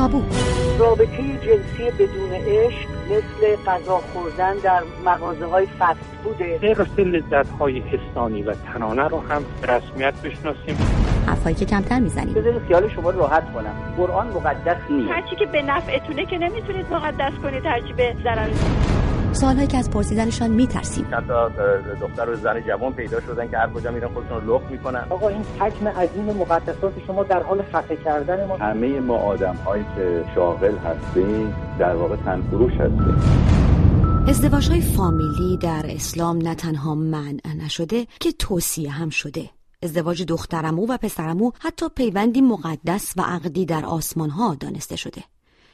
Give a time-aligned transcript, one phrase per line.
[0.00, 0.22] تابو.
[0.78, 7.80] رابطه جنسی بدون عشق مثل غذا خوردن در مغازه های فست بوده غیر لذت های
[7.80, 10.76] حسانی و تنانه رو هم رسمیت بشناسیم.
[11.26, 12.34] حرفایی که کمتر می‌زنیم.
[12.34, 13.94] بذارید خیال شما راحت کنم.
[13.96, 15.10] قرآن مقدس نیست.
[15.10, 18.48] هرچی که به نفعتونه که نمی‌تونید مقدس کنید هرچی به ضرر
[19.32, 21.06] سوالهایی که از پرسیدنشان میترسیم.
[21.12, 21.32] حتی
[22.00, 25.06] دختر و زن جوان پیدا شدن که هر کجا میرن خودشون رو لخت می‌کنن.
[25.10, 28.56] آقا این حجم عظیم مقدسات شما در حال خفه کردن ما.
[28.56, 33.16] همه ما آدم هایی که شاغل هستیم در واقع تنفروش هستیم.
[34.28, 39.50] ازدواج های فامیلی در اسلام نه تنها منع نشده که توصیه هم شده.
[39.82, 45.22] ازدواج دخترمو و پسرمو حتی پیوندی مقدس و عقدی در آسمان ها دانسته شده.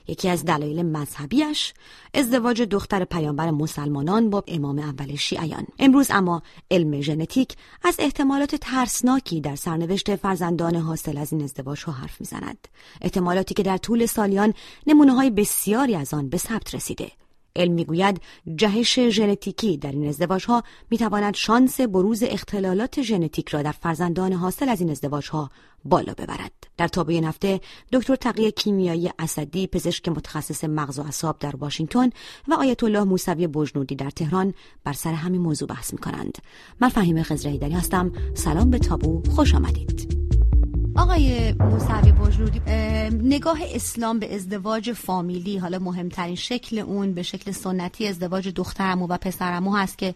[0.09, 1.75] یکی از دلایل مذهبیش
[2.15, 5.67] ازدواج دختر پیامبر مسلمانان با امام اول شیعیان.
[5.79, 11.93] امروز اما علم ژنتیک از احتمالات ترسناکی در سرنوشت فرزندان حاصل از این ازدواج ها
[11.93, 12.69] حرف می‌زند.
[13.01, 14.55] احتمالاتی که در طول سالیان
[14.87, 17.11] نمونه های بسیاری از آن به ثبت رسیده.
[17.57, 18.21] علم می‌گوید
[18.55, 24.33] جهش ژنتیکی در این ازدواج ها می تواند شانس بروز اختلالات ژنتیک را در فرزندان
[24.33, 25.51] حاصل از این ازدواج ها
[25.85, 26.53] بالا ببرد.
[26.77, 27.61] در تابع نفته
[27.93, 32.11] دکتر تقیه کیمیایی اسدی پزشک متخصص مغز و اعصاب در واشنگتن
[32.49, 36.39] و آیت الله موسوی بجنودی در تهران بر سر همین موضوع بحث می کنند.
[36.81, 38.13] من فهیم خزرهیدری هستم.
[38.35, 40.26] سلام به تابو خوش آمدید.
[40.97, 42.61] آقای موسوی بجنودی
[43.29, 49.17] نگاه اسلام به ازدواج فامیلی حالا مهمترین شکل اون به شکل سنتی ازدواج دخترمو و
[49.17, 50.15] پسرمو هست که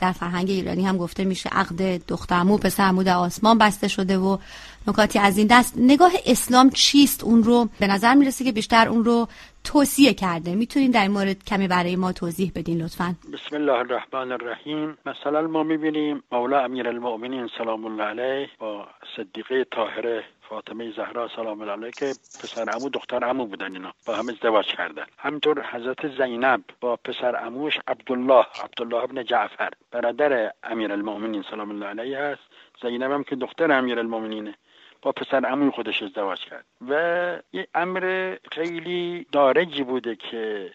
[0.00, 4.38] در فرهنگ ایرانی هم گفته میشه عقد دخترمو پسرمو در آسمان بسته شده و
[4.88, 5.74] نکاتی از این دست.
[5.78, 9.28] نگاه اسلام چیست؟ اون رو به نظر می‌رسه که بیشتر اون رو
[9.64, 10.54] توصیه کرده.
[10.54, 13.14] می‌تونین در این مورد کمی برای ما توضیح بدین لطفا.
[13.32, 14.98] بسم الله الرحمن الرحیم.
[15.06, 21.60] مثلا ما می‌بینیم مولا امیر المؤمنین سلام الله علیه با صدیقه طاهره فاطمه زهرا سلام
[21.60, 22.06] الله که
[22.42, 23.92] پسر امو دختر امو بودن اینا.
[24.06, 25.06] با هم ازدواج کردن.
[25.18, 29.70] همینطور حضرت زینب با پسر اموش عبدالله عبدالله ابن جعفر.
[29.90, 32.42] برادر امیر المؤمنین سلام الله علیه هست.
[32.82, 34.54] زینب هم که دختر امیر المؤمنینه
[35.02, 36.64] با پسر اموی خودش ازدواج کرد.
[36.88, 36.92] و
[37.52, 40.72] یه امر خیلی دارجی بوده که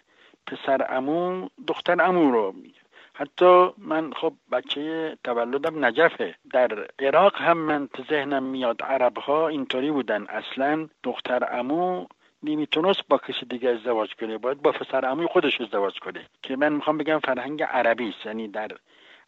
[0.47, 2.84] پسر امو دختر امو رو میگه.
[3.17, 6.35] حتی من خب بچه تولدم نجفه.
[6.51, 10.25] در عراق هم من تو ذهنم میاد عرب ها اینطوری بودن.
[10.29, 12.05] اصلا دختر امو
[12.43, 14.37] نمی‌تونست با کسی دیگه ازدواج کنه.
[14.37, 16.25] باید با پسر اموی خودش ازدواج کنه.
[16.41, 18.25] که من می‌خوام بگم فرهنگ عربی است.
[18.25, 18.71] یعنی در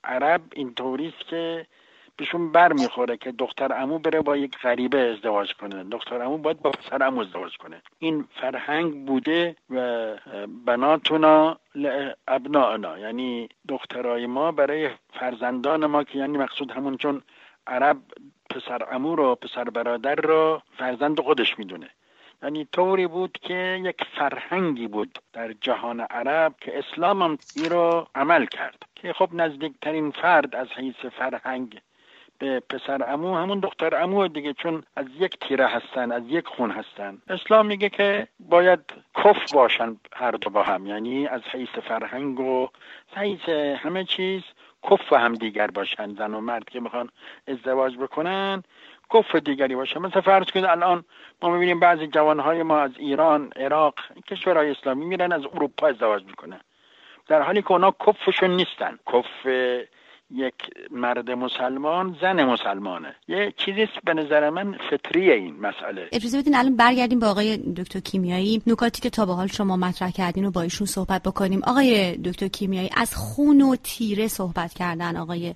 [0.04, 1.66] عرب اینطوری است که
[2.18, 5.84] بهشون بر می‌خوره که دختر امو بره با یک غریبه ازدواج کنه.
[5.84, 7.82] دختر امو باید با پسر امو ازدواج کنه.
[8.00, 10.14] این فرهنگ بوده و
[10.66, 11.58] بناتونا
[12.28, 17.22] ابنانا یعنی دخترای ما برای فرزندان ما که یعنی مقصود همون چون
[17.68, 17.98] عرب
[18.50, 21.90] پسر امو رو پسر برادر رو فرزند خودش می‌دونه.
[22.44, 27.38] یعنی طوری بود که یک فرهنگی بود در جهان عرب که اسلام هم
[27.70, 28.84] رو عمل کرد.
[28.96, 31.82] که خب نزدیکترین فرد از حیث فرهنگ
[32.40, 36.72] به پسر امو همون دختر امو دیگه چون از یک تیره هستن از یک خون
[36.72, 37.18] هستن.
[37.30, 38.80] اسلام میگه که باید
[39.16, 42.68] کف باشن هر دو با هم یعنی از حیث فرهنگ و
[43.16, 44.42] حیث همه چیز
[44.84, 46.14] کف هم دیگر باشن.
[46.14, 47.10] زن و مرد که می‌خوان
[47.48, 48.64] ازدواج بکنن
[49.14, 50.00] کف دیگری باشه.
[50.00, 51.04] مثل فرض کنید الان
[51.42, 53.94] ما می‌بینیم بعضی جوانهای ما از ایران عراق
[54.28, 56.60] کشورهای اسلامی میرن از اروپا ازدواج می‌کنن.
[57.28, 59.00] در حالی که اونا کفشون نیستن.
[59.14, 59.48] کف
[60.32, 60.54] یک
[60.92, 63.16] مرد مسلمان زن مسلمانه.
[63.28, 66.10] یه چیزی به نظر من فطریه این مسئله.
[66.12, 68.62] اجازه بدین الان برگردیم به آقای دکتر کیمیایی.
[68.68, 71.62] نکاتی که تا به حال شما مطرح کردین و با ایشون صحبت بکنیم.
[71.64, 75.56] آقای دکتر کیمیایی از خون و تیره صحبت کردن آقای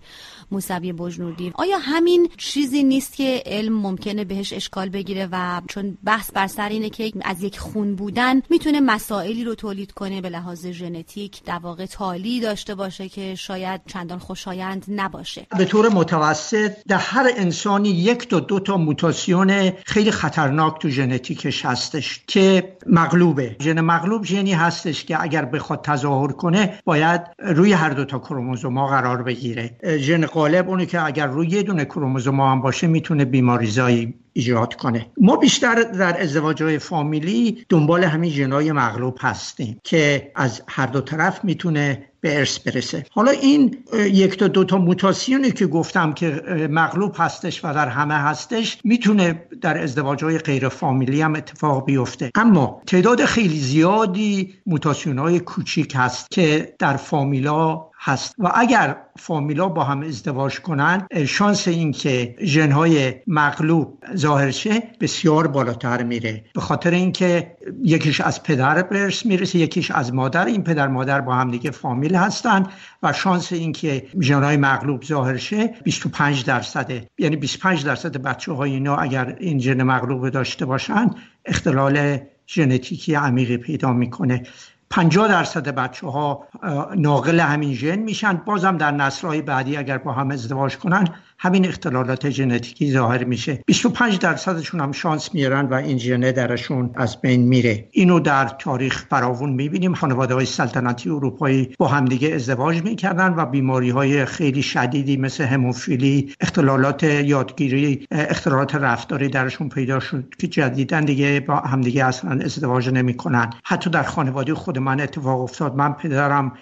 [0.51, 6.31] موسوی بجنودی آیا همین چیزی نیست که علم ممکنه بهش اشکال بگیره و چون بحث
[6.31, 10.67] بر سر اینه که از یک خون بودن می‌تونه مسائلی رو تولید کنه به لحاظ
[10.67, 15.47] ژنتیک در واقع تالی داشته باشه که شاید چندان خوشایند نباشه.
[15.57, 21.65] به طور متوسط در هر انسانی یک تا دو تا موتاسیون خیلی خطرناک تو ژنتیکش
[21.65, 23.55] هستش که مغلوبه.
[23.61, 28.87] ژن مغلوب ژنی هستش که اگر بخواد تظاهر کنه باید روی هر دو تا کروموزوما
[28.87, 29.75] قرار بگیره.
[29.97, 35.05] ژن غالب اونی که اگر روی یه دونه کروموزوما هم باشه می‌تونه بیماریزایی ایجاد کنه.
[35.17, 41.01] ما بیشتر در ازدواج های فامیلی دنبال همین جنای مغلوب هستیم که از هر دو
[41.01, 43.05] طرف می‌تونه به ارث برسه.
[43.11, 46.27] حالا این یک تا دو تا موتاسیونی که گفتم که
[46.69, 52.31] مغلوب هستش و در همه هستش می‌تونه در ازدواج های غیر فامیلی هم اتفاق بیفته.
[52.35, 58.35] اما تعداد خیلی زیادی موتاسیون های کوچیک هست که در فامیلا هست.
[58.37, 66.03] و اگر فامیلا با هم ازدواج کنند شانس اینکه ژنهای مغلوب ظاهر شه بسیار بالاتر
[66.03, 66.43] میره.
[66.55, 70.45] به خاطر اینکه یکیش از پدر برس می‌رسه یکیش از مادر.
[70.45, 72.67] این پدر مادر با هم دیگه فامیل هستن
[73.03, 78.95] و شانس اینکه ژنهای مغلوب ظاهر شه 25 درصده یعنی 25 درصد بچه های اینا
[78.95, 81.09] اگر این ژن مغلوب داشته باشن
[81.45, 84.43] اختلال ژنتیکی عمیقی پیدا می‌کنه.
[84.91, 86.47] 50 درصد بچه ها
[86.95, 88.33] ناقل همین ژن میشن.
[88.33, 91.07] بازم در نسلهای بعدی اگر با هم ازدواج کنن
[91.43, 93.63] همین اختلالات ژنتیکی ظاهر میشه.
[93.65, 97.87] 25 درصدشون هم شانس میارن و این ژنه درشون از بین میره.
[97.91, 99.93] اینو در تاریخ فراوون می‌بینیم.
[99.93, 106.35] خانواده های سلطنتی اروپایی با همدیگه ازدواج می‌کردن و بیماری های خیلی شدیدی مثل هموفیلی
[106.41, 113.49] اختلالات یادگیری اختلالات رفتاری درشون پیدا شد که جدیدا دیگه با همدیگه اصلا ازدواج نمی‌کنن.
[113.63, 115.75] حتی در خانواده خود من اتفاق افتاد.
[115.75, 116.53] من پدرم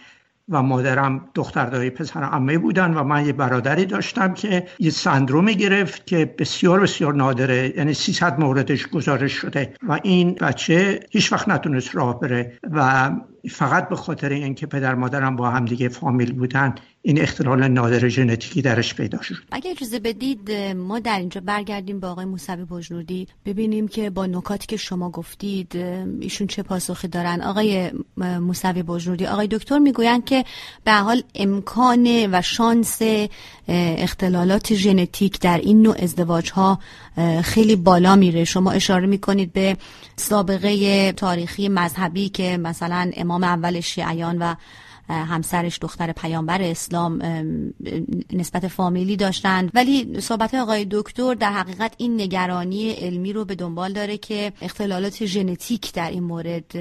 [0.50, 5.56] و مادرم دختر دایی پسر عمه بودن و من یه برادری داشتم که یه سندرومی
[5.56, 11.50] گرفت که بسیار بسیار نادره یعنی 300 موردش گزارش شده و این بچه هیچ وقت
[11.50, 13.12] نتونست راه بره و
[13.50, 16.76] فقط به خاطر اینکه پدر مادرم با هم دیگه فامیل بودن
[17.10, 19.36] این اختلال نادر ژنتیکی درش پیدا شد.
[19.52, 24.68] اگر اجازه بدید ما در اینجا برگردیم با آقای موسوی بجنودی ببینیم که با نکاتی
[24.68, 25.76] که شما گفتید
[26.20, 27.42] ایشون چه پاسخی دارن.
[27.42, 30.46] آقای موسوی بجنودی آقای دکتر می‌گویند که
[30.84, 33.02] به حال امکان و شانس
[33.68, 36.80] اختلالات ژنتیک در این نوع ازدواج ها
[37.44, 38.44] خیلی بالا میره.
[38.44, 39.78] شما اشاره می‌کنید به
[40.16, 44.56] سابقه تاریخی مذهبی که مثلا امام اول شیعیان و
[45.10, 47.22] همسرش دختر پیامبر اسلام
[48.34, 53.94] نسبت فامیلی داشتند ولی صحبت آقای دکتر در حقیقت این نگرانی علمی رو به دنبال
[53.94, 56.72] داره که اختلالات ژنتیک در این مورد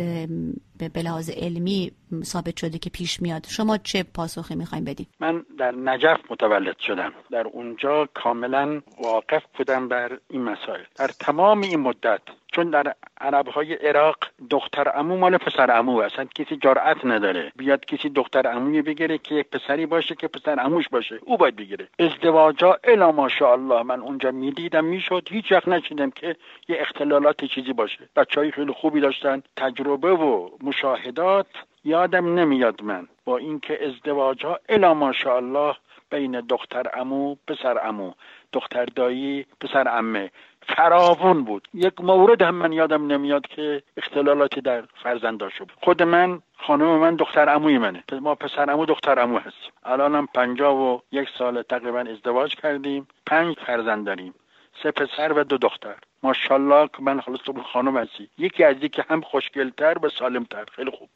[0.78, 1.92] به لحاظ علمی
[2.22, 3.46] ثابت شده که پیش میاد.
[3.48, 7.12] شما چه پاسخی می‌خوایم بدیم من در نجف متولد شدم.
[7.30, 10.80] در اونجا کاملا واقف بودم بر این مسائل.
[10.96, 12.20] در تمام این مدت
[12.52, 14.16] چون در عرب های عراق
[14.50, 17.52] دختر امو مال پسر امو اصلا کسی جرأت نداره.
[17.56, 21.18] بیاد کسی دختر اموی بگیره که یک پسری باشه که پسر اموش باشه.
[21.22, 21.88] او باید بگیره.
[21.98, 23.82] ازدواجا الا ماشاءالله.
[23.82, 25.28] من اونجا می‌دیدم می‌شد.
[25.30, 26.36] هیچ وقت نشیدم که
[26.68, 28.08] یه اختلالات چیزی باشه.
[28.16, 29.42] بچه خیلی خوبی داشتن.
[29.56, 31.46] تجربه و مشاهدات
[31.84, 33.08] یادم نمیاد من.
[33.24, 35.74] با اینکه ازدواج ها الا ماشاءالله
[36.10, 38.12] بین دختر امو پسر امو
[38.52, 40.30] دختر دایی پسر امه
[40.62, 41.68] فراوون بود.
[41.74, 47.16] یک مورد هم من یادم نمیاد که اختلالاتی در فرزنداشو بود خود من خانم من
[47.16, 48.04] دختر عموی منه.
[48.20, 49.72] ما پسر عمو دختر عمو هستیم.
[49.84, 53.08] الانم پنجاه و یک سال تقریبا ازدواج کردیم.
[53.26, 54.34] پنج فرزند داریم.
[54.82, 55.94] سه پسر و دو دختر.
[56.22, 57.40] ماشاءالله که من خلاص
[57.72, 58.28] خانم هستی.
[58.38, 60.64] یکی از که هم خوشگلتر و سالمتر.
[60.72, 61.08] خیلی خوب.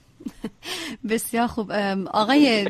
[1.11, 1.73] بسیار خوب.
[2.13, 2.65] آقای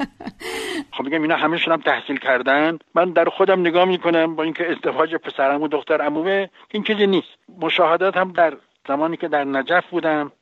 [0.94, 2.78] خب میگم اینا همشون هم تحصیل کردن.
[2.94, 7.28] من در خودم نگاه می‌کنم با اینکه ازدواج پسرم و دختر عمومه این چیزی نیست.
[7.60, 8.56] مشاهدات هم در
[8.88, 10.32] زمانی که در نجف بودم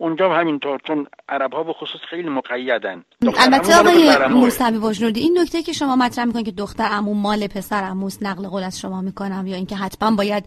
[0.00, 3.04] اونجا همینطور چون عرب ها به خصوص خیلی مقیدن.
[3.38, 7.82] البته آقای موسوی بجنودی این نکته که شما مطرح می‌کنید که دختر عمو مال پسر
[7.82, 10.44] عموس نقل قول از شما می‌کنم یا اینکه حتما باید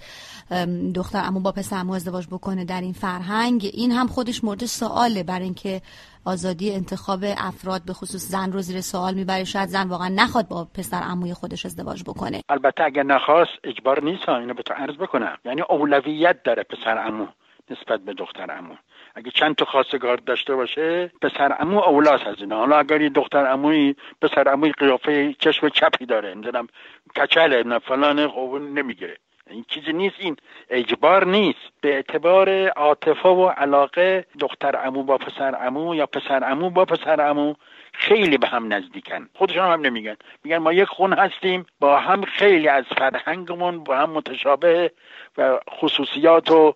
[0.95, 5.23] دختر عمو با پسر عمو ازدواج بکنه در این فرهنگ این هم خودش مورد سواله
[5.23, 5.81] برای اینکه
[6.25, 9.43] آزادی انتخاب افراد به خصوص زن رو زیر سوال می‌بره.
[9.43, 12.41] شاید زن واقعا نخواد با پسر عموی خودش ازدواج بکنه.
[12.49, 15.37] البته اگر نخواست اجبار نیست اینو به تو عرض بکنم.
[15.45, 17.27] یعنی اولویت داره پسر عمو
[17.69, 18.75] نسبت به دختر عمو.
[19.15, 22.57] اگه چند تا خواستگار داشته باشه پسر عمو اولاس از اینا.
[22.57, 26.33] حالا اگر یه دختر عموی پسر عموی قیافه چشم چپی داره.
[26.33, 26.67] نمی‌دونم
[27.15, 29.17] کچله نه فلان خب نمی‌گیره.
[29.49, 30.15] این چیزی نیست.
[30.19, 30.35] این
[30.69, 31.59] اجبار نیست.
[31.81, 37.21] به اعتبار عاطفه و علاقه دختر عمو با پسر عمو یا پسر عمو با پسر
[37.21, 37.53] عمو
[37.93, 39.29] خیلی به هم نزدیکن.
[39.33, 40.15] خودشان هم نمیگن.
[40.43, 44.91] میگن ما یک خون هستیم با هم خیلی از فرهنگمون با هم متشابه
[45.37, 46.75] و خصوصیات و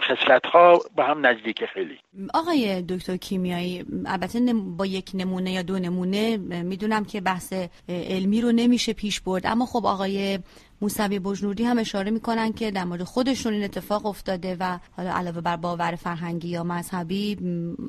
[0.00, 1.98] خصلت ها با هم نزدیک خیلی.
[2.34, 7.52] آقای دکتر کیمیایی البته با یک نمونه یا دو نمونه می‌دونم که بحث
[7.88, 10.38] علمی رو نمیشه پیش برد اما خب آقای
[10.80, 15.40] موسوی بجنوردی هم اشاره می‌کنن که در مورد خودشون این اتفاق افتاده و حالا علاوه
[15.40, 17.38] بر باور فرهنگی یا مذهبی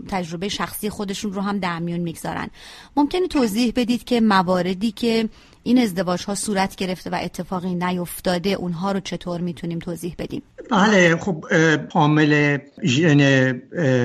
[0.07, 2.47] تجربه شخصی خودشون رو هم در میون می‌گذارن.
[2.95, 5.29] ممکنه توضیح بدید که مواردی که
[5.63, 10.41] این ازدواج ها صورت گرفته و اتفاقی نیفتاده اونها رو چطور می‌تونیم توضیح بدیم؟
[10.71, 11.45] بله خب
[11.93, 13.51] حامل ژن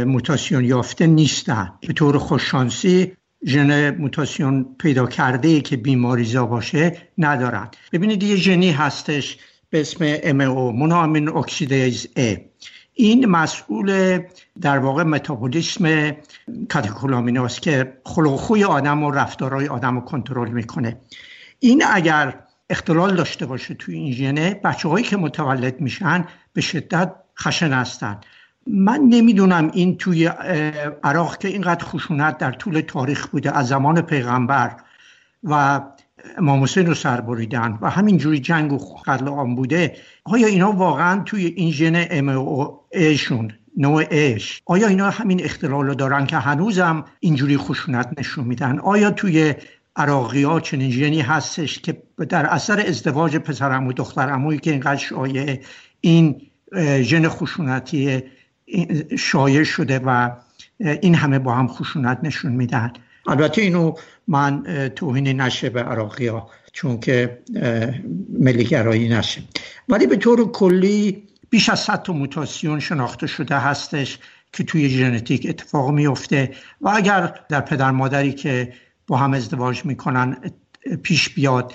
[0.05, 1.73] موتاسیون یافته نیستن.
[1.87, 3.13] به طور خوششانسی
[3.47, 7.69] ژن موتاسیون پیدا کرده که بیماریزا باشه ندارن.
[7.93, 9.39] ببینید یه ژنی هستش
[9.71, 12.41] به اسم MO مونوامین اکسیدیز A.
[12.95, 14.19] این مسئول
[14.61, 16.17] در واقع متابولیسم
[16.69, 20.97] کاتکولامیناست که خلوخوی آدم و رفتارهای آدم رو کنترل می‌کنه.
[21.59, 22.39] این اگر
[22.71, 28.21] اختلال داشته باشه توی این ژنه بچه هایی که متولد میشن به شدت خشن هستن.
[28.67, 30.27] من نمی‌دونم این توی
[31.05, 34.77] عراق که اینقدر خشونت در طول تاریخ بوده از زمان پیغمبر
[35.45, 35.81] و
[36.39, 41.47] امام رو سر بریدن و همینجوری جنگ و قتل عام بوده آیا اینا واقعا توی
[41.47, 42.55] این ژن ام
[42.93, 48.79] ایشون نوع اش آیا اینا همین اختلال رو دارن که هنوزم اینجوری خشونت نشون میدن؟
[48.79, 49.55] آیا توی
[49.97, 55.61] عراقی ها چنین ژنی هستش که در اثر ازدواج پسرم و دخترمویی که اینقدر شایع
[56.01, 56.41] این
[57.01, 58.23] ژن خشونتی
[59.19, 60.31] شایع شده و
[60.79, 62.93] این همه با هم خشونت نشون میدن
[63.27, 63.95] البته اینو
[64.29, 64.63] من
[64.97, 67.39] توهین نشه به عراقی ها چون که
[68.39, 69.43] ملیگرایی نشه.
[69.89, 74.19] ولی به طور کلی بیش از 100 تا موتاسیون شناخته شده هستش
[74.53, 76.51] که توی ژنتیک اتفاق میفته
[76.81, 78.73] و اگر در پدر مادری که
[79.07, 80.37] با هم ازدواج می‌کنن
[81.03, 81.73] پیش بیاد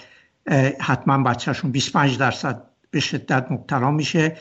[0.80, 4.38] حتما بچهشون 25 درصد به شدت مبتلا میشه.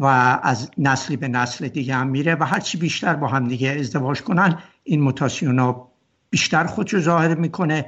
[0.00, 0.06] و
[0.42, 4.58] از نسلی به نسل دیگه هم میره و هرچی بیشتر با هم دیگه ازدواج کنن
[4.84, 5.92] این موتاسیون ها
[6.30, 7.86] بیشتر خودشو ظاهر می‌کنه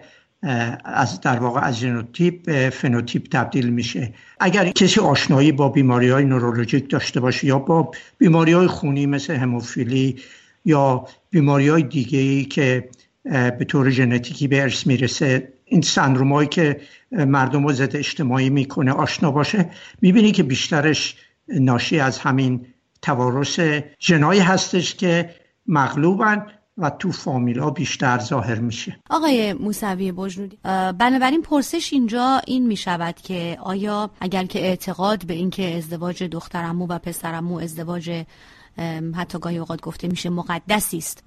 [0.85, 4.15] از در واقع از ژنوتیپ به فنوتیپ تبدیل میشه.
[4.41, 9.35] اگر کسی آشنایی با بیماری های نورولوژیک داشته باشه یا با بیماری های خونی مثل
[9.35, 10.17] هموفیلی
[10.65, 12.89] یا بیماری های دیگه ای که
[13.25, 16.81] به طور ژنتیکی به ارث می‌رسه این سندرومایی که
[17.13, 19.71] مردم رو ضد اجتماعی می‌کنه آشنا باشه
[20.03, 21.17] می‌بینی که بیشترش
[21.49, 22.67] ناشی از همین
[23.03, 23.61] توارث
[23.99, 25.35] جنایی هستش که
[25.67, 26.47] مغلوبن
[26.79, 28.97] و تو فامیلا بیشتر ظاهر میشه.
[29.11, 30.59] آقای موسوی بجنودی
[30.99, 36.99] بنابراین پرسش اینجا این می‌شود که آیا اگر که اعتقاد به اینکه ازدواج دخترمو و
[36.99, 38.25] پسرمو ازدواج
[39.15, 41.25] حتی گاهی اوقات گفته میشه مقدسی است.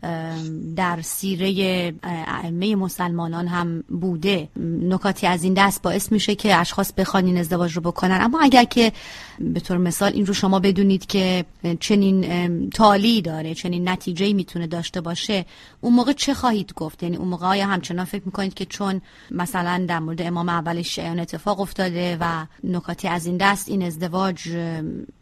[0.75, 4.49] در سیره ائمه مسلمانان هم بوده.
[4.81, 8.17] نکاتی از این دست باعث میشه که اشخاص بخوان این ازدواج رو بکنن.
[8.21, 8.91] اما اگر که
[9.39, 11.45] به طور مثال این رو شما بدونید که
[11.79, 15.45] چنین تالی داره چنین نتیجه می‌تونه داشته باشه
[15.81, 19.01] اون موقع چه خواهید گفت؟ یعنی اون موقع آیا همچنان فکر می‌کنید که چون
[19.31, 24.49] مثلا در مورد امام اول شیعان اتفاق افتاده و نکاتی از این دست این ازدواج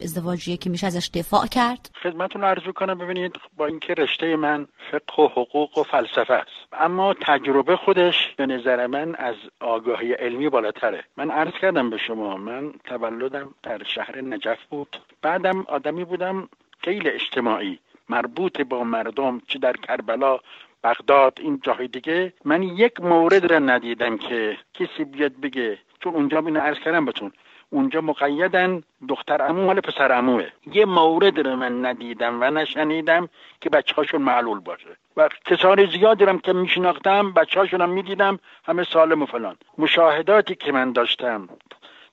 [0.00, 5.22] ازدواجیه که میشه ازش دفاع کرد؟ خدمتتون عرض کنم ببینید با اینکه رشته من فقه
[5.22, 6.66] و حقوق و فلسفه است.
[6.72, 11.04] اما تجربه خودش به نظر من از آگاهی علمی بالاتره.
[11.16, 14.96] من عرض کردم به شما من تولدم در شهر نجف بود.
[15.22, 16.48] بعدم آدمی بودم
[16.78, 20.38] خیلی اجتماعی مربوط با مردم چه در کربلا
[20.84, 22.32] بغداد این جاهای دیگه.
[22.44, 25.78] من یک مورد را ندیدم که کسی بیاد بگه.
[26.00, 27.32] چون اونجا اینو عرض کردم بهتون.
[27.70, 33.28] اونجا مقیدن دختر امو مال پسر اموه یه مورد رو من ندیدم و نشنیدم
[33.60, 34.96] که بچه هاشون معلول باشه.
[35.16, 39.56] و کسان زیادی رو که میشناختم بچه هاشون هم می‌دیدم همه سالم و فلان.
[39.78, 41.48] مشاهداتی که من داشتم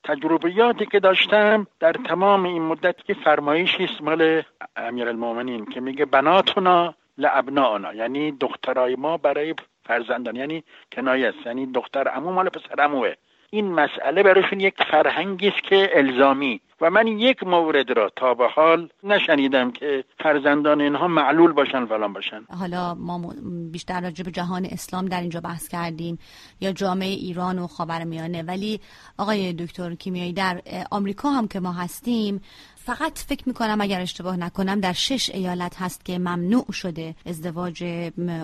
[0.03, 4.43] تجربیاتی که داشتم در تمام این مدت که فرمایشی است مال
[4.77, 11.45] المومنین که میگه بناتونا لابنانا یعنی دخترای ما برای فرزندان یعنی کنایه است.
[11.45, 13.13] یعنی دختر امو مال پسر اموه
[13.49, 16.61] این مسئله براشون یک فرهنگی است که الزامی.
[16.81, 22.13] و من یک مورد را تا به حال نشنیدم که فرزندان اینها معلول باشن فلان
[22.13, 22.45] باشن.
[22.59, 23.33] حالا ما
[23.71, 26.19] بیشتر راجع به جهان اسلام در اینجا بحث کردیم
[26.61, 28.43] یا جامعه ایران و خاورمیانه.
[28.43, 28.79] ولی
[29.17, 30.61] آقای دکتر کیمیایی در
[30.91, 32.41] آمریکا هم که ما هستیم
[32.85, 37.83] فقط فکر می‌کنم اگر اشتباه نکنم در شش ایالت هست که ممنوع شده ازدواج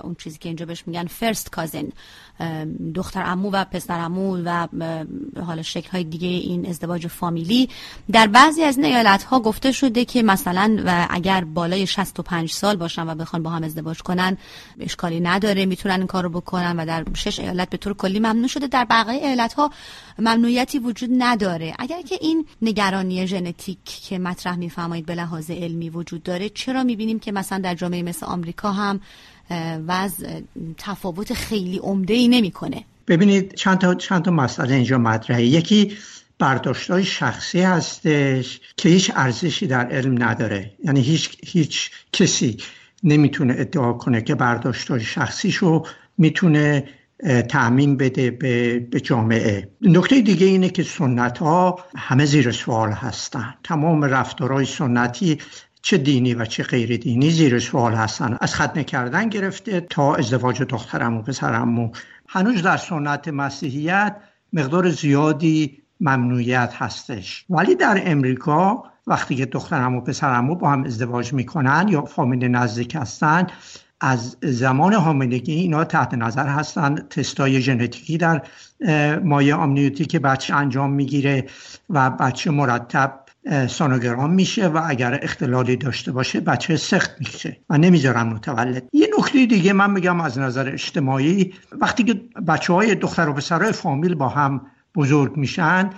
[0.04, 1.90] اون چیزی که اینجا بهش میگن فرست کازن
[2.96, 4.68] دختر امو و پسر امو و
[5.46, 7.70] حالا شکل های دیگه این ازدواج فامیلی.
[8.12, 12.76] در بعضی از این ایالت ها گفته شده که مثلا و اگر بالای 65 سال
[12.76, 14.38] باشن و بخوان با هم ازدواج کنن
[14.80, 18.68] اشکالی نداره می‌تونن این کارو بکنن و در شش ایالت به طور کلی ممنوع شده.
[18.68, 19.72] در بقیه ایالت ها
[20.20, 21.76] ممنوعیتی وجود نداره.
[21.80, 26.50] اگر که این نگرانی ژنتیک که مطرح میفرمایید به لحاظ علمی وجود داره.
[26.50, 29.00] چرا می‌بینیم که مثلا در جامعه مثل آمریکا هم
[29.88, 30.40] وضع
[30.78, 35.44] تفاوت خیلی عمده ای نمی‌کنه؟ ببینید چند تا چند تا مسئله اینجا مطرحه.
[35.44, 35.98] یکی
[36.40, 40.72] برداشت های شخصی هستش که هیچ ارزشی در علم نداره.
[40.84, 42.58] یعنی هیچ هیچ کسی
[43.04, 45.84] نمی‌تونه ادعا کنه که برداشت های شخصیشو
[46.18, 46.84] می‌تونه
[47.50, 49.72] تعمین بده به, جامعه.
[49.82, 53.54] نکته دیگه اینه که سنت ها همه زیر سوال هستن.
[53.64, 55.38] تمام رفتارهای سنتی
[55.82, 58.38] چه دینی و چه غیر دینی زیر سوال هستن.
[58.42, 61.92] از ختنه کردن گرفته تا ازدواج دخترم و پسرم
[62.28, 64.16] هنوز در سنت مسیحیت
[64.54, 67.46] مقدار زیادی ممنوعیت هستش.
[67.50, 72.48] ولی در امریکا و وقتی که دخترم و پسرم با هم ازدواج می‌کنن یا فامیل
[72.48, 73.48] نزدیک هستن
[74.04, 76.96] از زمان حاملگی اینا تحت نظر هستن.
[76.96, 78.42] تستای ژنتیکی در
[79.24, 81.46] مایه آمنیوتی که بچه انجام می‌گیره
[81.90, 83.20] و بچه مرتب
[83.70, 88.84] سانوگرام میشه و اگر اختلالی داشته باشه بچه سخت میشه و نمی‌ذارن متولد.
[88.94, 91.54] یه نکته دیگه من میگم از نظر اجتماعی.
[91.72, 92.14] وقتی که
[92.48, 94.62] بچه های دختر و پسرهای فامیل با هم
[94.96, 95.90] بزرگ میشن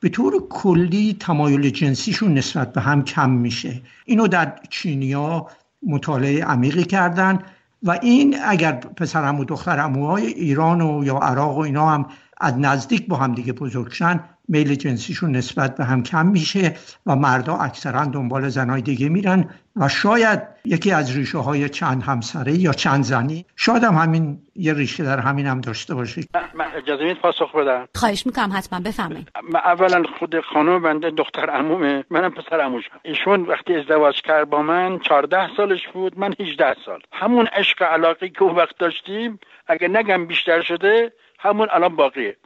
[0.00, 3.82] به طور کلی تمایل جنسیشون نسبت به هم کم میشه.
[4.04, 5.46] اینو در چینیا
[5.86, 7.38] مطالعه عمیقی کردن
[7.82, 12.06] و این اگر پسر و دختر اموهای ایران و یا عراق و اینا هم
[12.40, 16.74] از نزدیک با هم دیگه بزرگشن میل جنسیشون نسبت به هم کم میشه
[17.06, 22.52] و مردا اکثرا دنبال زنای دیگه میرن و شاید یکی از ریشه های چند همسره
[22.52, 26.22] یا چند زنی شاید هم همین یه ریشه در همین هم داشته باشه.
[26.54, 28.80] من اجازه پاسخ بدم؟ خواهش می‌کنم حتما.
[28.80, 32.04] بفهمید اولا خود خانم بنده دختر عمومه.
[32.10, 37.00] منم پسر عموشم ایشون وقتی ازدواج کرد با من 14 سالش بود من 18 سال.
[37.12, 42.36] همون عشق علاقی که اون وقت داشتیم اگه نگم بیشتر شده همون الان باقیه.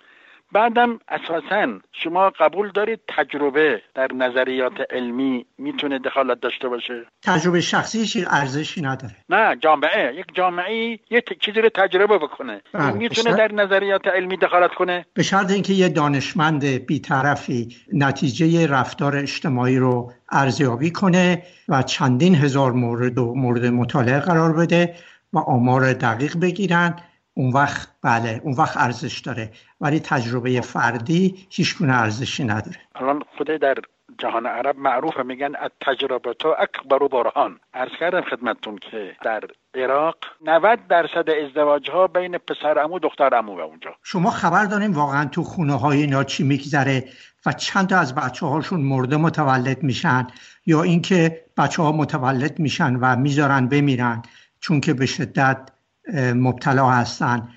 [0.52, 8.24] بعدم اساسا شما قبول دارید تجربه در نظریات علمی می‌تونه دخالت داشته باشه؟ تجربه شخصی
[8.30, 9.16] ارزشی نداره.
[9.28, 10.14] نه جامعه.
[10.14, 12.60] یک جامعه یه چیزی رو تجربه بکنه.
[12.72, 19.16] بله، می‌تونه در نظریات علمی دخالت کنه؟ به شرط اینکه یه دانشمند بیطرفی نتیجه رفتار
[19.16, 24.94] اجتماعی رو ارزیابی کنه و چندین هزار مورد و مورد مطالعه قرار بده
[25.32, 26.96] و آمار دقیق بگیرن
[27.34, 29.50] اون وقت بله اون وقت ارزش داره.
[29.80, 32.78] ولی تجربه فردی هیچ گونه ارزشی نداره.
[32.94, 33.74] الان خود در
[34.18, 37.60] جهان عرب معروف میگن از تجربه تو اکبر و برهان.
[37.74, 39.40] ارز کردم خدمتتون که در
[39.74, 43.90] عراق 90 درصد ازدواج ها بین پسر امو دختر امو و اونجا.
[44.02, 47.04] شما خبر داریم واقعا تو خونه های اینا چی میگذره
[47.46, 50.26] و چند تا از بچه هاشون مرده متولد میشن
[50.66, 54.22] یا اینکه بچه ها متولد میشن و می‌ذارن بمیرن
[54.60, 55.70] چون که به شدت
[56.16, 57.48] مبتلا هستن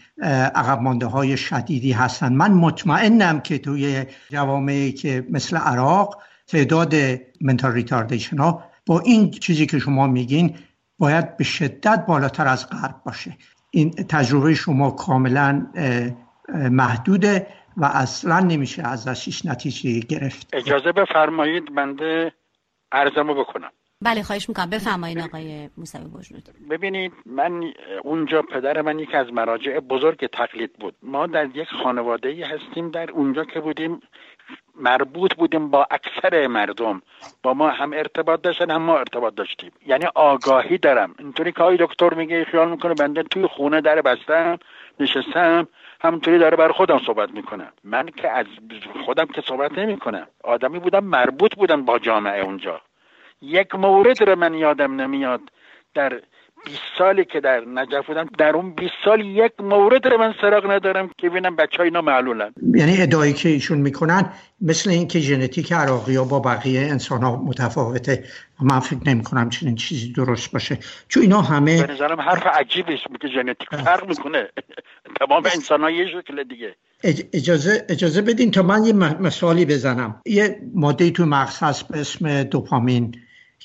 [0.55, 2.33] عقب مانده های شدیدی هستن.
[2.33, 6.95] من مطمئنم که توی جوامعی که مثل عراق تعداد
[7.41, 10.57] منتال ریتاردیشن ها با این چیزی که شما میگین
[10.97, 13.37] باید به شدت بالاتر از غرب باشه.
[13.71, 15.67] این تجربه شما کاملا
[16.49, 20.47] محدوده و اصلا نمیشه ازش نتیجه گرفت.
[20.53, 22.33] اجازه بفرمایید بنده
[22.91, 23.71] عرضمو بکنم.
[24.03, 24.69] بله خواهش می‌کنم.
[24.69, 30.95] بفرمایید آقای موسوی وجود ببینید من اونجا پدر من یکی از مراجع بزرگ تقلید بود.
[31.03, 33.99] ما در یک خانواده ای هستیم در اونجا که بودیم
[34.75, 37.01] مربوط بودیم با اکثر مردم.
[37.43, 39.71] با ما هم ارتباط داشتن هم ما ارتباط داشتیم.
[39.87, 41.15] یعنی آگاهی دارم.
[41.19, 44.57] اینطوری که آقای دکتر میگه خیال می‌کنه بنده توی خونه در بستم
[44.99, 45.67] نشستم
[46.01, 48.45] همونطوری داره بر خودم صحبت می‌کنم من که از
[49.05, 50.27] خودم که صحبت نمی‌کنم.
[50.43, 52.81] آدمی بودم مربوط بودم با جامعه اونجا.
[53.43, 55.41] یک مورد رو من یادم نمیاد.
[55.95, 56.21] در
[56.65, 60.71] 20 سالی که در نجف بودم در اون 20 سال یک مورد رو من سراغ
[60.71, 62.53] ندارم که ببینم بچه ها اینا معلولن.
[62.73, 68.23] یعنی ادعایی که ایشون می‌کنن مثل اینکه ژنتیک عراقی ها با بقیه انسان ها متفاوته.
[68.61, 70.77] من فکر نمی کنم چنین چیزی درست باشه.
[71.07, 74.49] چون اینا همه به نظرم حرف عجیبی که ژنتیک فرق می‌کنه.
[75.19, 76.75] تمام انسان ها یه شکل دیگه.
[77.33, 80.21] اجازه اجازه بدین تا من یه مثالی بزنم.
[80.25, 83.15] یه ماده تو مغز هست به اسم دوپامین.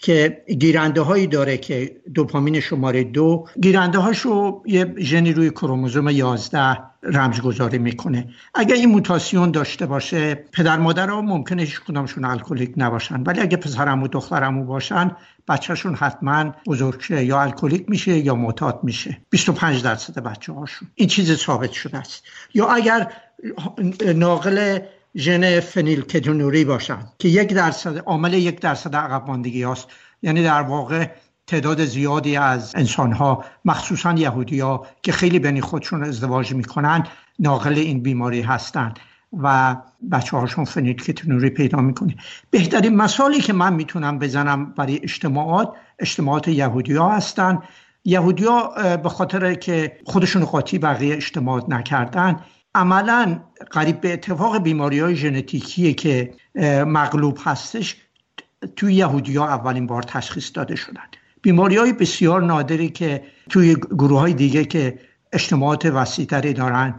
[0.01, 3.47] که گیرنده هایی داره که دوپامین شماره دو.
[3.61, 8.29] گیرنده هاشو یه ژنی روی کروموزوم 11 رمزگذاری می‌کنه.
[8.55, 13.23] اگر این موتاسیون داشته باشه پدر مادر ها ممکنه هیچ کدامشون الکلیک نباشن.
[13.23, 15.17] ولی اگه پسرم و دخترم باشن
[15.49, 19.19] بچهشون حتما بزرگ شه یا الکلیک میشه یا معتاد میشه.
[19.31, 22.23] 25 درصد بچه هاشون این چیز ثابت شده است.
[22.55, 23.13] یا اگر
[24.15, 24.79] ناقل
[25.17, 29.89] ژن فنیل کتونوری باشن که یک درصد عامل یک درصد عقب ماندگی هست
[30.23, 31.11] یعنی در واقع
[31.47, 37.07] تعداد زیادی از انسان ها مخصوصا یهودی ها که خیلی بین خودشون ازدواج می‌کنن
[37.39, 38.99] ناقل این بیماری هستند
[39.43, 39.77] و
[40.13, 42.15] بچه هاشون فنیل کتونوری پیدا می‌کنه.
[42.51, 47.59] بهترین مثالی که من می‌تونم بزنم برای اجتماعات اجتماعات یهودی ها هستن.
[48.05, 52.37] یهودی ها به خاطر که خودشون قاطی بقیه اجتماعات نکردن
[52.79, 56.35] عملا قریب به اتفاق بیماری های ژنتیکی که
[56.87, 57.97] مغلوب هستش
[58.77, 61.03] توی یهودی ها اولین بار تشخیص داده شدن
[61.43, 64.99] بیماری های بسیار نادری که توی گروه های دیگه که
[65.33, 66.95] اجتماعات وسیعتری دارن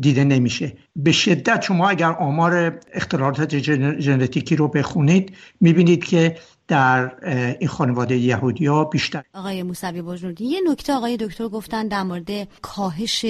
[0.00, 0.72] دیده نمیشه.
[0.96, 3.58] به شدت شما اگر آمار اختلالات
[4.00, 6.36] ژنتیکی رو بخونید می‌بینید که
[6.68, 7.26] در
[7.58, 9.22] این خانواده یهودی ها بیشتر.
[9.34, 13.24] آقای موسوی بجنودی یه نکته آقای دکتر گفتن در مورد کاهش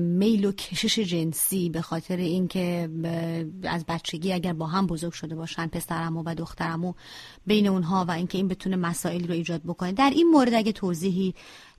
[0.00, 2.88] میل و کشش جنسی به خاطر اینکه
[3.62, 6.92] از بچگی اگر با هم بزرگ شده باشن پسرمو و دخترمو
[7.46, 9.92] بین اونها و اینکه این بتونه مسائلی رو ایجاد بکنه.
[9.92, 11.34] در این مورد اگه توضیحی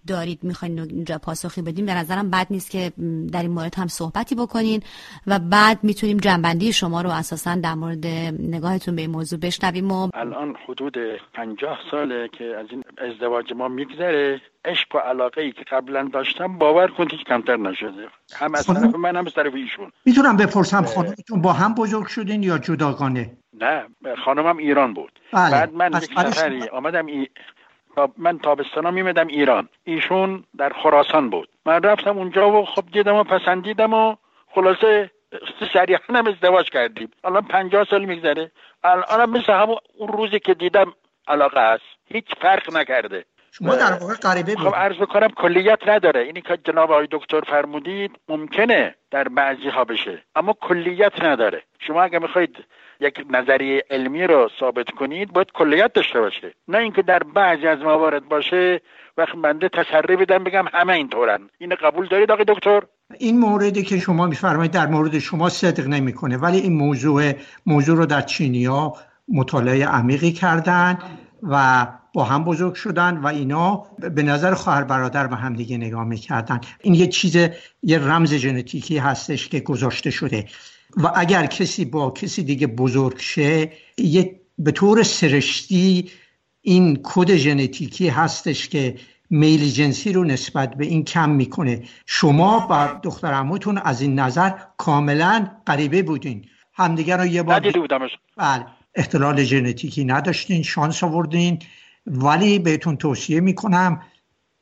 [0.07, 2.91] دارید می‌خواین اینجا پاسخی بدیم به نظرم بد نیست که
[3.31, 4.81] در این مورد هم صحبتی بکنین
[5.27, 8.05] و بعد می‌تونیم جنبندی شما رو اساسا در مورد
[8.39, 10.95] نگاهتون به این موضوع بشنویم و الان حدود
[11.33, 14.41] پنجاه ساله که از این ازدواج ما میگذره.
[14.65, 18.07] عشق و علاقه ای که قبلا داشتم باور کنید که کمتر نشده.
[18.35, 19.91] هم از طرف من هم از طرف ایشون.
[20.05, 23.83] می‌تونم بپرسم خانمتون با هم بزرگ شدین یا جداگانه؟ نه
[24.25, 25.19] خانمم ایران بود.
[25.33, 25.51] بله.
[25.51, 27.27] بعد من یک سفری آمدم ای...
[28.17, 29.69] من تابستانا میمدم ایران.
[29.83, 31.49] ایشون در خراسان بود.
[31.65, 34.15] من رفتم اونجا و خب دیدم و پسندیدم و
[34.47, 35.11] خلاصه
[35.73, 37.11] سریعا هم ازدواج کردیم.
[37.23, 38.51] الان پنجاه سال میگذره.
[38.83, 40.93] الان مثل همون اون روزی که دیدم
[41.27, 43.25] علاقه هست هیچ فرق نکرده.
[43.51, 46.21] شما در واقع غریبه خب عرض بکنم کلیت نداره.
[46.21, 51.63] اینی که جناب آقای دکتر فرمودید ممکنه در بعضی ها بشه اما کلیت نداره.
[51.79, 52.65] شما اگه می‌خواید
[52.99, 56.53] یک نظریه علمی رو ثابت کنید باید کلیت داشته باشه.
[56.67, 58.81] نه اینکه در بعضی از موارد باشه
[59.17, 61.49] وقت بنده تسری بدم بگم همه اینطورن.
[61.57, 62.81] این قبول دارید آقای دکتر؟
[63.19, 67.31] این موردی که شما میفرمایید در مورد شما صدق نمی‌کنه ولی این موضوع
[67.65, 68.93] موضوع رو در چینیا
[69.27, 70.97] مطالعه عمیقی کردن
[71.43, 76.03] و با هم بزرگ شدن و اینا به نظر خواهر برادر به هم دیگه نگاه
[76.03, 76.61] می‌کردن.
[76.81, 77.35] این یه چیز
[77.83, 80.45] یه رمز ژنتیکی هستش که گذاشته شده.
[80.95, 86.11] و اگر کسی با کسی دیگه بزرگ شه یه به طور سرشتی
[86.61, 88.95] این کد ژنتیکی هستش که
[89.29, 91.83] میل جنسی رو نسبت به این کم می‌کنه.
[92.05, 96.45] شما با دختر عموتون از این نظر کاملا غریبه بودین.
[96.73, 97.59] همدیگر رو یه بار
[98.37, 101.59] بله اختلال ژنتیکی نداشتین شانس آوردین.
[102.07, 104.01] ولی بهتون توصیه می‌کنم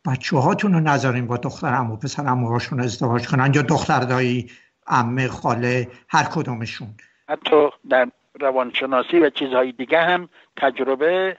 [0.08, 4.52] بچه هاتون رو نذارین با دختر امو پسر اموهاشون ازدواج کنن یا دختر دایی
[4.88, 6.88] امه خاله هر کدومشون.
[7.30, 8.08] حتی در
[8.40, 11.38] روانشناسی و چیزهای دیگه هم تجربه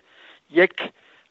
[0.51, 0.73] یک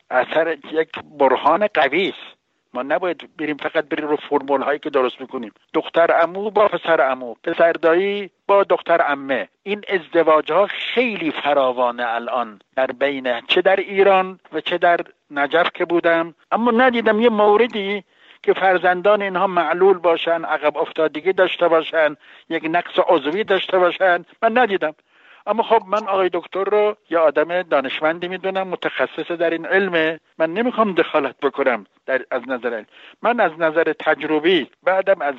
[0.10, 2.35] اثر یک برهان قوی است.
[2.76, 5.52] ما نباید بریم فقط بریم رو فرمول هایی که درست می‌کنیم.
[5.74, 12.06] دختر امو با پسر امو پسر دایی با دختر امه این ازدواج ها خیلی فراوانه
[12.08, 15.00] الان در بین چه در ایران و چه در
[15.32, 16.36] نجف که بودم.
[16.52, 18.04] اما ندیدم یه موردی
[18.44, 22.16] که فرزندان اینها معلول باشن عقب افتادگی داشته باشن
[22.50, 24.26] یک نقص عضوی داشته باشن.
[24.42, 24.96] من ندیدم.
[25.48, 30.20] اما خب من آقای دکتر رو یه آدم دانشمندی می‌دونم متخصص در این علمه.
[30.38, 32.84] من نمی‌خوام دخالت بکنم در از نظر
[33.22, 35.36] من از نظر تجربی بعدم از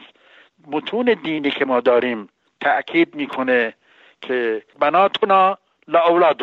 [0.66, 2.28] متون دینی که ما داریم
[2.60, 3.74] تأکید می‌کنه
[4.20, 6.34] که بناتونا لا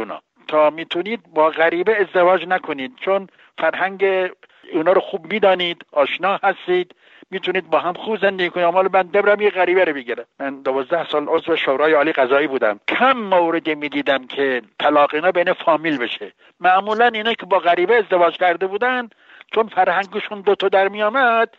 [0.47, 4.29] تا می‌تونید با غریبه ازدواج نکنید چون فرهنگ
[4.73, 6.95] اونا رو خوب می‌دانید آشنا هستید.
[7.33, 8.65] می‌تونید با هم خوب زندگی کنید.
[8.65, 10.25] اما من دبرم یه غریبه رو بگیرم.
[10.39, 12.79] من دوازده سال عضو شورای عالی قضایی بودم.
[12.87, 16.33] کم موردی می‌دیدم که طلاق اینا بین فامیل بشه.
[16.59, 19.09] معمولا اینا که با غریبه ازدواج کرده بودن
[19.55, 21.49] چون فرهنگشون دوتا در میامد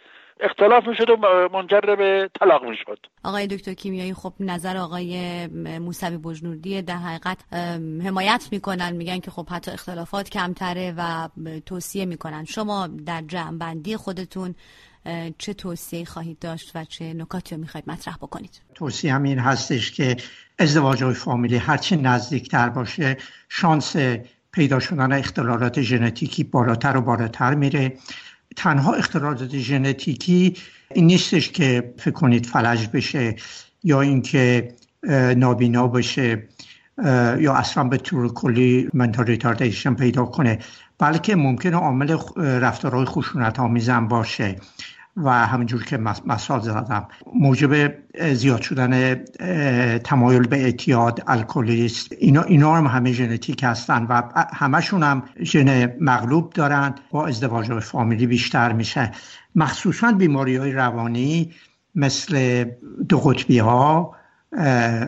[0.40, 1.16] اختلاف می‌شد و
[1.52, 2.98] منجر به طلاق می‌شد.
[3.24, 5.46] آقای دکتر کیمیایی خب نظر آقای
[5.80, 7.38] موسوی بجنوردی در حقیقت
[8.04, 8.92] حمایت می‌کنن.
[8.92, 11.28] میگن که خب حتی اختلافات کمتره و
[11.66, 12.44] توصیه می‌کنن.
[12.44, 14.54] شما در جمع بندی خودتون
[15.38, 20.16] چه توصیه خواهید داشت و چه نکاتی رو می‌خواید مطرح بکنید؟ توصیه همین هستش که
[20.58, 23.16] ازدواج های فامیلی هرچی نزدیکتر باشه
[23.48, 23.96] شانس
[24.52, 27.96] پیدا شدن اختلالات ژنتیکی بالاتر و بالاتر میره.
[28.56, 30.56] تنها اختلالات ژنتیکی
[30.94, 33.36] این نیستش که فکر کنید فلج بشه
[33.84, 34.74] یا اینکه
[35.36, 36.48] نابینا بشه.
[37.38, 40.58] یا اصلا به طور کلی mental retardation پیدا کنه.
[40.98, 44.56] بلکه ممکنه عامل رفتارهای خشونت آمیزم باشه.
[45.16, 47.94] و همینجور که مثال زدم موجب
[48.32, 49.14] زیاد شدن
[49.98, 54.22] تمایل به اعتیاد الکلیست اینا, اینا هم همه ژنتیک هستن و
[54.54, 56.94] همشون هم ژن مغلوب دارن.
[57.10, 59.10] با ازدواج فامیلی بیشتر میشه.
[59.54, 61.52] مخصوصا بیماری های روانی
[61.94, 62.64] مثل
[63.08, 64.16] دو قطبی ها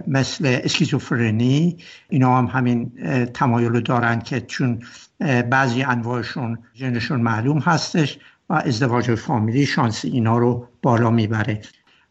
[0.07, 1.77] مثل اسکیزوفرنی
[2.09, 2.93] اینا هم همین
[3.35, 4.83] تمایل رو دارن که چون
[5.51, 8.19] بعضی انواعشون ژنشون معلوم هستش
[8.51, 11.61] و ازدواج فامیلی شانس اینا رو بالا می‌بره.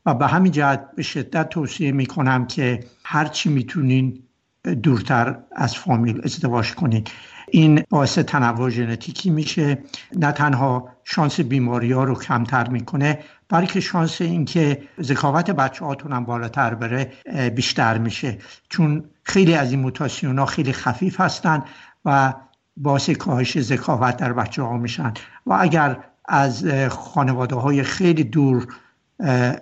[0.06, 4.24] و به همین جهت به شدت توصیه می‌کنم که هرچی می‌تونین
[4.66, 7.10] دورتر از فامیل ازدواج کنید.
[7.48, 9.78] این باعث تنوع ژنتیکی میشه.
[10.16, 16.26] نه تنها شانس بیماری ها رو کمتر می‌کنه بلکه شانس اینکه ذکاوت بچه هاتون هم
[16.26, 17.12] بالاتر بره
[17.50, 18.38] بیشتر میشه.
[18.70, 21.64] چون خیلی از این موتاسیون ها خیلی خفیف هستن
[22.06, 22.34] و
[22.78, 25.14] باعث کاهش ذکاوت در بچه ها میشن.
[25.46, 28.68] و اگر از خانواده های خیلی دور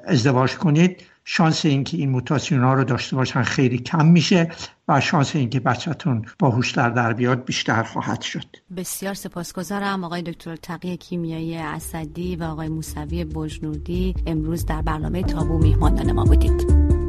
[0.07, 4.51] ازدواج کنید شانس اینکه این موتاسیون ها رو داشته باشن خیلی کم میشه
[4.87, 8.45] و شانس اینکه بچهتون باهوشتر در بیاد بیشتر خواهد شد.
[8.77, 14.15] بسیار سپاسگزارم آقای دکتر تقی کیمیایی اسدی و آقای موسوی بجنوردی.
[14.27, 17.02] امروز در برنامه تابو میهمانان ما بودید.